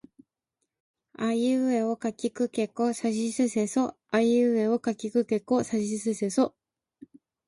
[1.13, 6.55] あいうえおかきくけこさしすせそあいうえおかきくけこさしすせそ